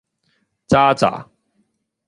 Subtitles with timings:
[0.65, 1.29] 咋喳